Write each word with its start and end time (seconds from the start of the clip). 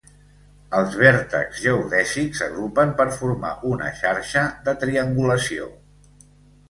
Els 0.77 0.95
vèrtexs 1.01 1.59
geodèsics 1.65 2.41
s'agrupen 2.43 2.95
per 3.01 3.07
formar 3.21 3.53
una 3.75 3.93
xarxa 4.01 4.47
de 4.69 4.75
triangulació. 4.85 5.69